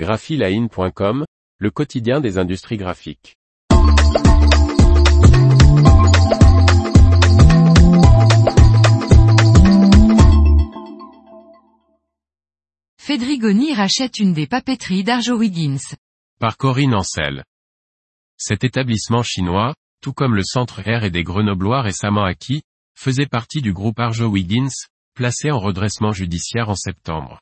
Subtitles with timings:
[0.00, 1.26] graphiline.com,
[1.58, 3.36] le quotidien des industries graphiques.
[12.96, 15.76] Fedrigoni rachète une des papeteries d'Arjowiggins.
[16.38, 17.44] Par Corinne Ancel.
[18.38, 22.62] Cet établissement chinois, tout comme le centre R et des Grenoblois récemment acquis,
[22.94, 24.72] faisait partie du groupe Arjowiggins,
[25.12, 27.38] placé en redressement judiciaire en septembre.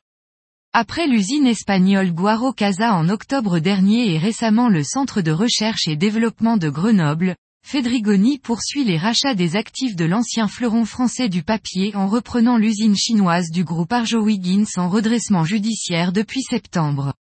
[0.71, 5.95] Après l'usine espagnole Guaro Casa en octobre dernier et récemment le centre de recherche et
[5.95, 7.35] développement de Grenoble,
[7.65, 12.95] Fedrigoni poursuit les rachats des actifs de l'ancien fleuron français du papier en reprenant l'usine
[12.95, 17.15] chinoise du groupe Arjowiggins en redressement judiciaire depuis septembre.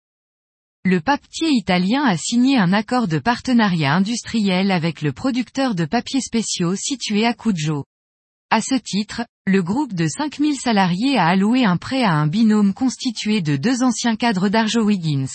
[0.85, 6.21] Le papetier italien a signé un accord de partenariat industriel avec le producteur de papiers
[6.21, 7.85] spéciaux situé à Cujo.
[8.51, 12.75] À ce titre, le groupe de 5000 salariés a alloué un prêt à un binôme
[12.75, 15.27] constitué de deux anciens cadres d'Arjowiggins.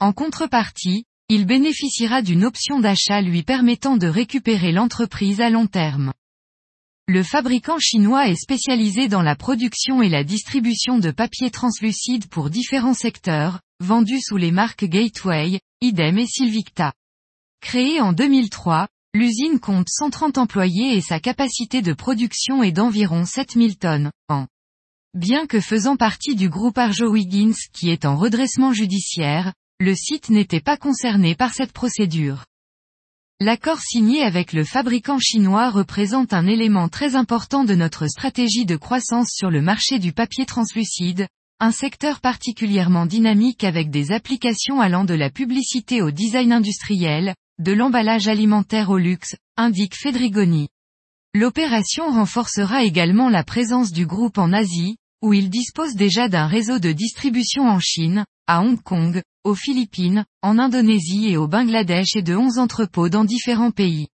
[0.00, 6.12] En contrepartie, il bénéficiera d'une option d'achat lui permettant de récupérer l'entreprise à long terme.
[7.06, 12.50] Le fabricant chinois est spécialisé dans la production et la distribution de papier translucide pour
[12.50, 16.92] différents secteurs, vendus sous les marques Gateway, Idem et Silvicta.
[17.60, 23.78] Créé en 2003, L'usine compte 130 employés et sa capacité de production est d'environ 7000
[23.78, 24.48] tonnes, an.
[25.14, 30.60] Bien que faisant partie du groupe Arjowiggins qui est en redressement judiciaire, le site n'était
[30.60, 32.44] pas concerné par cette procédure.
[33.38, 38.74] L'accord signé avec le fabricant chinois représente un élément très important de notre stratégie de
[38.74, 41.28] croissance sur le marché du papier translucide,
[41.60, 47.72] un secteur particulièrement dynamique avec des applications allant de la publicité au design industriel, de
[47.72, 50.68] l'emballage alimentaire au luxe, indique Fedrigoni.
[51.34, 56.78] L'opération renforcera également la présence du groupe en Asie, où il dispose déjà d'un réseau
[56.78, 62.22] de distribution en Chine, à Hong Kong, aux Philippines, en Indonésie et au Bangladesh et
[62.22, 64.08] de 11 entrepôts dans différents pays.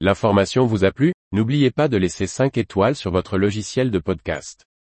[0.00, 1.12] L'information vous a plu?
[1.32, 4.64] N'oubliez pas de laisser 5 étoiles sur votre logiciel de podcast.